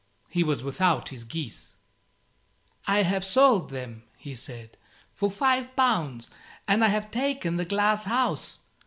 [0.29, 1.75] He was without his geese.
[2.87, 4.75] "I have sold them," he said,
[5.13, 6.27] "for 5 pounds;
[6.67, 8.57] and I have taken the glass house.